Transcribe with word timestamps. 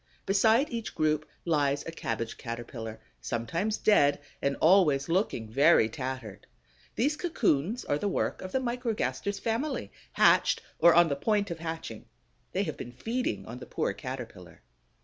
Beside 0.25 0.71
each 0.73 0.95
group 0.95 1.29
lies 1.45 1.85
a 1.85 1.91
Cabbage 1.91 2.35
caterpillar, 2.39 2.99
sometimes 3.21 3.77
dead 3.77 4.19
and 4.41 4.55
always 4.55 5.07
looking 5.09 5.47
very 5.47 5.87
tattered. 5.89 6.47
These 6.95 7.15
cocoons 7.15 7.85
are 7.85 7.99
the 7.99 8.07
work 8.07 8.41
of 8.41 8.51
the 8.51 8.57
Microgaster's 8.59 9.37
family, 9.37 9.91
hatched 10.13 10.63
or 10.79 10.95
on 10.95 11.07
the 11.09 11.15
point 11.15 11.51
of 11.51 11.59
hatching; 11.59 12.05
they 12.51 12.63
have 12.63 12.77
been 12.77 12.93
feeding 12.93 13.45
on 13.45 13.59
the 13.59 13.67
poor 13.67 13.93
Caterpillar. 13.93 14.63